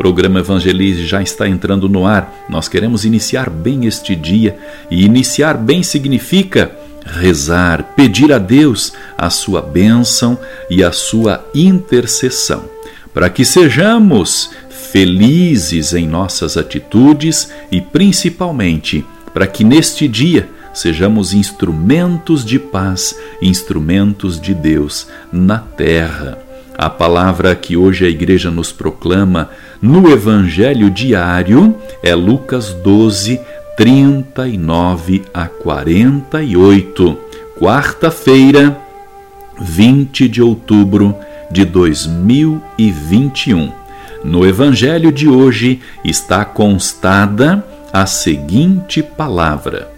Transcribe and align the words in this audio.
programa 0.00 0.38
Evangelize 0.38 1.04
já 1.04 1.22
está 1.22 1.46
entrando 1.46 1.86
no 1.86 2.06
ar. 2.06 2.46
Nós 2.48 2.68
queremos 2.68 3.04
iniciar 3.04 3.50
bem 3.50 3.84
este 3.84 4.16
dia 4.16 4.56
e 4.90 5.04
iniciar 5.04 5.58
bem 5.58 5.82
significa 5.82 6.74
rezar, 7.04 7.92
pedir 7.94 8.32
a 8.32 8.38
Deus 8.38 8.94
a 9.18 9.28
sua 9.28 9.60
bênção 9.60 10.38
e 10.70 10.82
a 10.82 10.90
sua 10.90 11.46
intercessão, 11.54 12.64
para 13.12 13.28
que 13.28 13.44
sejamos 13.44 14.48
felizes 14.70 15.92
em 15.92 16.08
nossas 16.08 16.56
atitudes 16.56 17.52
e 17.70 17.78
principalmente 17.82 19.04
para 19.34 19.46
que 19.46 19.62
neste 19.62 20.08
dia 20.08 20.48
sejamos 20.72 21.34
instrumentos 21.34 22.42
de 22.42 22.58
paz, 22.58 23.14
instrumentos 23.42 24.40
de 24.40 24.54
Deus 24.54 25.08
na 25.30 25.58
terra. 25.58 26.49
A 26.80 26.88
palavra 26.88 27.54
que 27.54 27.76
hoje 27.76 28.06
a 28.06 28.08
igreja 28.08 28.50
nos 28.50 28.72
proclama 28.72 29.50
no 29.82 30.10
Evangelho 30.10 30.88
diário 30.88 31.76
é 32.02 32.14
Lucas 32.14 32.72
12, 32.72 33.38
39 33.76 35.24
a 35.34 35.46
48, 35.46 37.18
quarta-feira, 37.58 38.80
20 39.60 40.26
de 40.26 40.40
outubro 40.40 41.14
de 41.50 41.66
2021. 41.66 43.70
No 44.24 44.46
Evangelho 44.46 45.12
de 45.12 45.28
hoje 45.28 45.82
está 46.02 46.46
constada 46.46 47.62
a 47.92 48.06
seguinte 48.06 49.02
palavra: 49.02 49.92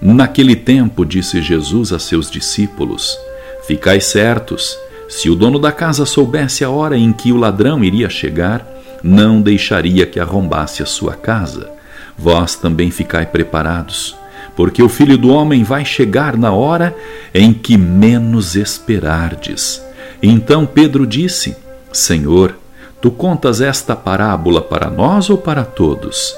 Naquele 0.00 0.54
tempo 0.54 1.04
disse 1.04 1.42
Jesus 1.42 1.92
a 1.92 1.98
seus 1.98 2.30
discípulos: 2.30 3.18
Ficai 3.66 4.00
certos, 4.00 4.78
se 5.08 5.30
o 5.30 5.34
dono 5.34 5.58
da 5.58 5.72
casa 5.72 6.04
soubesse 6.04 6.62
a 6.62 6.70
hora 6.70 6.96
em 6.96 7.12
que 7.12 7.32
o 7.32 7.36
ladrão 7.36 7.82
iria 7.82 8.10
chegar, 8.10 8.66
não 9.02 9.40
deixaria 9.40 10.04
que 10.04 10.20
arrombasse 10.20 10.82
a 10.82 10.86
sua 10.86 11.14
casa. 11.14 11.70
Vós 12.16 12.54
também 12.54 12.90
ficai 12.90 13.24
preparados, 13.24 14.14
porque 14.54 14.82
o 14.82 14.88
filho 14.88 15.16
do 15.16 15.30
homem 15.30 15.64
vai 15.64 15.84
chegar 15.84 16.36
na 16.36 16.52
hora 16.52 16.94
em 17.34 17.54
que 17.54 17.78
menos 17.78 18.54
esperardes. 18.54 19.82
Então 20.22 20.66
Pedro 20.66 21.06
disse: 21.06 21.56
Senhor, 21.90 22.58
tu 23.00 23.10
contas 23.10 23.62
esta 23.62 23.96
parábola 23.96 24.60
para 24.60 24.90
nós 24.90 25.30
ou 25.30 25.38
para 25.38 25.64
todos? 25.64 26.34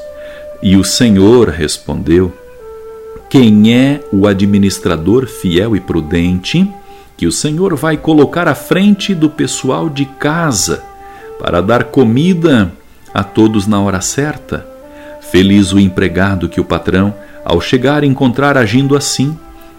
E 0.62 0.76
o 0.76 0.84
Senhor 0.84 1.48
respondeu: 1.48 2.32
Quem 3.28 3.74
é 3.74 4.00
o 4.12 4.28
administrador 4.28 5.26
fiel 5.26 5.74
e 5.74 5.80
prudente 5.80 6.70
que 7.20 7.26
o 7.26 7.32
Senhor 7.32 7.76
vai 7.76 7.96
colocar 7.96 8.48
à 8.48 8.54
frente 8.54 9.14
do 9.14 9.30
pessoal 9.30 9.88
de 9.88 10.06
casa? 10.06 10.90
para 11.40 11.62
dar 11.62 11.84
comida 11.84 12.70
a 13.14 13.24
todos 13.24 13.66
na 13.66 13.80
hora 13.80 14.02
certa. 14.02 14.66
Feliz 15.32 15.72
o 15.72 15.80
empregado 15.80 16.50
que 16.50 16.60
o 16.60 16.64
patrão, 16.64 17.14
ao 17.42 17.60
chegar, 17.60 18.04
encontrar 18.04 18.58
agindo 18.58 18.94
assim. 18.94 19.36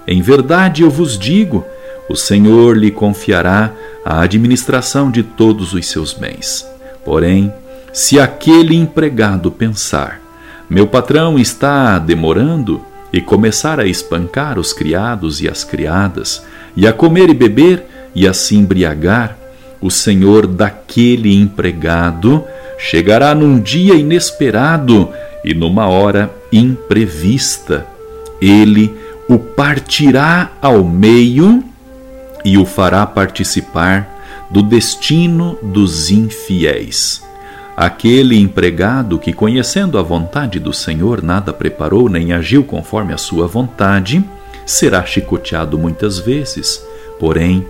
Em 0.07 0.23
verdade 0.23 0.81
eu 0.81 0.89
vos 0.89 1.17
digo: 1.19 1.63
o 2.09 2.15
Senhor 2.15 2.75
lhe 2.75 2.89
confiará 2.89 3.71
a 4.03 4.21
administração 4.21 5.11
de 5.11 5.21
todos 5.21 5.71
os 5.73 5.85
seus 5.85 6.13
bens. 6.13 6.67
Porém, 7.05 7.53
se 7.93 8.19
aquele 8.19 8.75
empregado 8.75 9.51
pensar, 9.51 10.19
meu 10.67 10.87
patrão 10.87 11.37
está 11.37 11.99
demorando, 11.99 12.81
e 13.11 13.19
começar 13.19 13.79
a 13.79 13.85
espancar 13.85 14.57
os 14.57 14.73
criados 14.73 15.41
e 15.41 15.49
as 15.49 15.63
criadas, 15.63 16.43
e 16.75 16.87
a 16.87 16.93
comer 16.93 17.29
e 17.29 17.33
beber, 17.33 17.85
e 18.15 18.27
a 18.27 18.33
se 18.33 18.55
embriagar, 18.55 19.37
o 19.81 19.89
senhor 19.89 20.45
daquele 20.45 21.33
empregado 21.33 22.43
chegará 22.77 23.33
num 23.33 23.59
dia 23.59 23.95
inesperado 23.95 25.09
e 25.43 25.53
numa 25.53 25.87
hora 25.87 26.31
imprevista. 26.51 27.85
Ele 28.41 28.93
o 29.27 29.37
partirá 29.39 30.51
ao 30.61 30.83
meio 30.83 31.63
e 32.43 32.57
o 32.57 32.65
fará 32.65 33.05
participar 33.05 34.47
do 34.49 34.61
destino 34.61 35.57
dos 35.61 36.11
infiéis. 36.11 37.23
Aquele 37.81 38.37
empregado 38.37 39.17
que, 39.17 39.33
conhecendo 39.33 39.97
a 39.97 40.03
vontade 40.03 40.59
do 40.59 40.71
Senhor, 40.71 41.23
nada 41.23 41.51
preparou 41.51 42.07
nem 42.07 42.31
agiu 42.31 42.63
conforme 42.63 43.11
a 43.11 43.17
sua 43.17 43.47
vontade, 43.47 44.23
será 44.67 45.03
chicoteado 45.03 45.79
muitas 45.79 46.19
vezes. 46.19 46.79
Porém, 47.19 47.65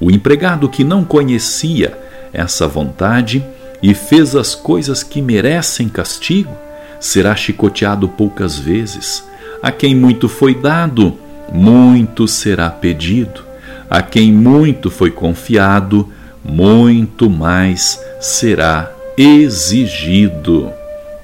o 0.00 0.10
empregado 0.10 0.68
que 0.68 0.82
não 0.82 1.04
conhecia 1.04 1.96
essa 2.32 2.66
vontade 2.66 3.46
e 3.80 3.94
fez 3.94 4.34
as 4.34 4.52
coisas 4.56 5.04
que 5.04 5.22
merecem 5.22 5.88
castigo 5.88 6.50
será 6.98 7.36
chicoteado 7.36 8.08
poucas 8.08 8.58
vezes. 8.58 9.24
A 9.62 9.70
quem 9.70 9.94
muito 9.94 10.28
foi 10.28 10.56
dado, 10.56 11.16
muito 11.52 12.26
será 12.26 12.68
pedido. 12.68 13.44
A 13.88 14.02
quem 14.02 14.32
muito 14.32 14.90
foi 14.90 15.12
confiado, 15.12 16.08
muito 16.44 17.30
mais 17.30 18.04
será 18.18 18.90
exigido. 19.16 20.72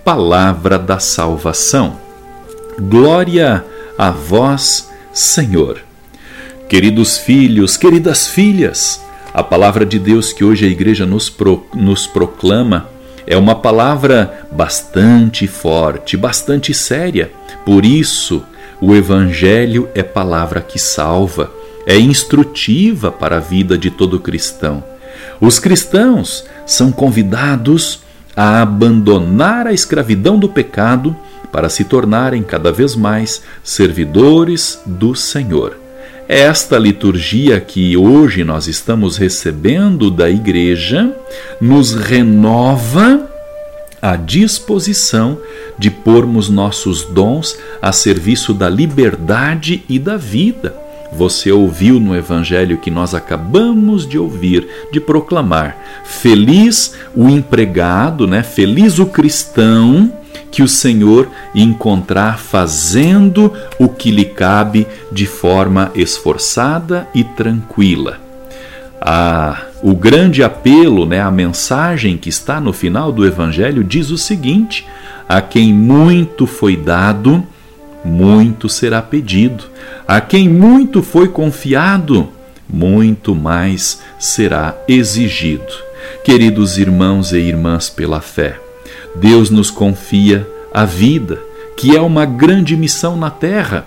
Palavra 0.05 0.79
da 0.79 0.99
salvação. 0.99 1.99
Glória 2.79 3.65
a 3.97 4.11
vós, 4.11 4.91
Senhor. 5.13 5.81
Queridos 6.69 7.19
filhos, 7.19 7.77
queridas 7.77 8.29
filhas, 8.29 9.01
a 9.33 9.43
palavra 9.43 9.85
de 9.87 9.99
Deus 9.99 10.33
que 10.33 10.45
hoje 10.45 10.67
a 10.67 10.69
igreja 10.69 11.07
nos, 11.07 11.31
pro, 11.31 11.67
nos 11.75 12.07
proclama 12.07 12.89
é 13.27 13.37
uma 13.37 13.55
palavra 13.55 14.47
bastante 14.53 15.47
forte, 15.47 16.17
bastante 16.17 16.73
séria. 16.73 17.31
Por 17.65 17.85
isso, 17.85 18.43
o 18.81 18.95
Evangelho 18.95 19.89
é 19.95 20.03
palavra 20.03 20.61
que 20.61 20.79
salva, 20.79 21.51
é 21.87 21.99
instrutiva 21.99 23.11
para 23.11 23.37
a 23.37 23.41
vida 23.41 23.77
de 23.77 23.91
todo 23.91 24.21
cristão. 24.21 24.83
Os 25.41 25.59
cristãos 25.59 26.45
são 26.67 26.91
convidados 26.91 28.01
a 28.37 28.63
abandonar 28.63 29.67
a 29.67 29.73
escravidão 29.73 30.39
do 30.39 30.49
pecado 30.49 31.17
para 31.53 31.69
se 31.69 31.85
tornarem 31.85 32.43
cada 32.43 32.73
vez 32.73 32.95
mais 32.95 33.43
servidores 33.63 34.81
do 34.85 35.15
Senhor. 35.15 35.77
Esta 36.29 36.79
liturgia 36.79 37.59
que 37.59 37.97
hoje 37.97 38.45
nós 38.45 38.67
estamos 38.67 39.17
recebendo 39.17 40.11
da 40.11 40.29
Igreja 40.29 41.11
nos 41.61 41.95
renova 41.95 43.29
a 44.01 44.15
disposição 44.15 45.39
de 45.79 45.91
pormos 45.91 46.49
nossos 46.49 47.05
dons 47.05 47.57
a 47.81 47.93
serviço 47.93 48.53
da 48.53 48.69
liberdade 48.69 49.83
e 49.89 49.99
da 49.99 50.17
vida. 50.17 50.88
Você 51.13 51.51
ouviu 51.51 51.99
no 51.99 52.15
evangelho 52.15 52.79
que 52.79 52.91
nós 52.91 53.15
acabamos 53.15 54.07
de 54.07 54.19
ouvir, 54.19 54.67
de 54.93 55.01
proclamar: 55.01 55.77
feliz 56.05 56.95
o 57.15 57.29
empregado, 57.29 58.27
né? 58.27 58.43
Feliz 58.43 58.99
o 58.99 59.07
cristão 59.07 60.13
que 60.51 60.63
o 60.63 60.69
Senhor 60.69 61.29
encontrar 61.55 62.39
fazendo 62.39 63.53
o 63.79 63.89
que 63.89 64.11
lhe 64.11 64.25
cabe 64.25 64.87
de 65.11 65.27
forma 65.27 65.91
esforçada 65.95 67.07
e 67.15 67.23
tranquila. 67.25 68.19
Ah, 69.01 69.63
o 69.83 69.95
grande 69.95 70.43
apelo, 70.43 71.07
né, 71.07 71.21
a 71.21 71.31
mensagem 71.31 72.17
que 72.17 72.29
está 72.29 72.61
no 72.61 72.73
final 72.73 73.13
do 73.13 73.25
Evangelho 73.25 73.85
diz 73.85 74.11
o 74.11 74.19
seguinte: 74.19 74.87
a 75.29 75.41
quem 75.41 75.73
muito 75.73 76.47
foi 76.47 76.77
dado, 76.77 77.47
muito 78.09 78.69
será 78.69 79.03
pedido. 79.03 79.65
A 80.07 80.21
quem 80.21 80.49
muito 80.49 81.03
foi 81.03 81.29
confiado, 81.29 82.29
muito 82.69 83.35
mais 83.35 84.01
será 84.19 84.75
exigido. 84.89 85.73
Queridos 86.25 86.79
irmãos 86.79 87.33
e 87.33 87.39
irmãs 87.39 87.91
pela 87.91 88.21
fé, 88.21 88.59
Deus 89.15 89.51
nos 89.51 89.71
confia 89.71 90.49
a 90.73 90.85
vida, 90.85 91.39
que 91.77 91.97
é 91.97 92.01
uma 92.01 92.25
grande 92.25 92.77
missão 92.77 93.17
na 93.17 93.31
terra. 93.31 93.87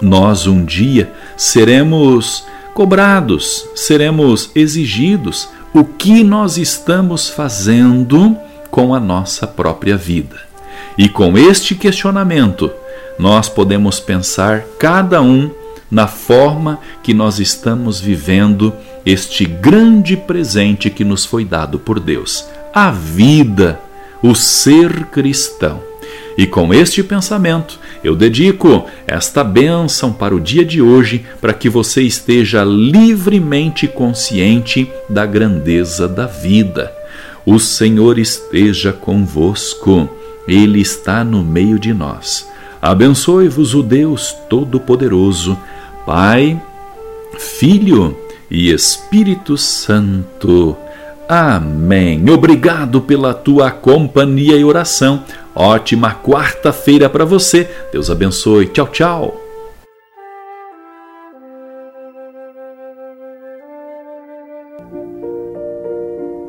Nós 0.00 0.46
um 0.46 0.64
dia 0.64 1.10
seremos 1.36 2.44
cobrados, 2.74 3.66
seremos 3.74 4.50
exigidos 4.54 5.48
o 5.72 5.84
que 5.84 6.22
nós 6.22 6.58
estamos 6.58 7.28
fazendo 7.28 8.36
com 8.70 8.94
a 8.94 9.00
nossa 9.00 9.46
própria 9.46 9.96
vida. 9.96 10.36
E 10.98 11.08
com 11.08 11.36
este 11.36 11.74
questionamento, 11.74 12.70
nós 13.18 13.48
podemos 13.48 13.98
pensar 14.00 14.64
cada 14.78 15.20
um 15.22 15.50
na 15.90 16.06
forma 16.06 16.80
que 17.02 17.14
nós 17.14 17.38
estamos 17.38 18.00
vivendo 18.00 18.72
este 19.04 19.44
grande 19.44 20.16
presente 20.16 20.90
que 20.90 21.04
nos 21.04 21.24
foi 21.24 21.44
dado 21.44 21.78
por 21.78 22.00
Deus, 22.00 22.46
a 22.74 22.90
vida, 22.90 23.80
o 24.22 24.34
ser 24.34 25.06
cristão. 25.06 25.80
E 26.36 26.46
com 26.46 26.74
este 26.74 27.02
pensamento, 27.02 27.78
eu 28.04 28.14
dedico 28.14 28.84
esta 29.06 29.42
bênção 29.42 30.12
para 30.12 30.34
o 30.34 30.40
dia 30.40 30.64
de 30.64 30.82
hoje, 30.82 31.24
para 31.40 31.54
que 31.54 31.68
você 31.68 32.02
esteja 32.02 32.62
livremente 32.62 33.88
consciente 33.88 34.90
da 35.08 35.24
grandeza 35.24 36.06
da 36.06 36.26
vida. 36.26 36.92
O 37.46 37.58
Senhor 37.58 38.18
esteja 38.18 38.92
convosco, 38.92 40.10
Ele 40.46 40.80
está 40.80 41.24
no 41.24 41.42
meio 41.42 41.78
de 41.78 41.94
nós. 41.94 42.46
Abençoe-vos 42.80 43.74
o 43.74 43.82
Deus 43.82 44.32
Todo-Poderoso, 44.48 45.58
Pai, 46.04 46.60
Filho 47.38 48.16
e 48.50 48.72
Espírito 48.72 49.56
Santo. 49.56 50.76
Amém. 51.28 52.28
Obrigado 52.30 53.00
pela 53.00 53.34
tua 53.34 53.70
companhia 53.70 54.56
e 54.56 54.64
oração. 54.64 55.24
Ótima 55.54 56.14
quarta-feira 56.14 57.08
para 57.08 57.24
você. 57.24 57.68
Deus 57.92 58.10
abençoe. 58.10 58.66
Tchau, 58.66 58.88
tchau. 58.88 59.45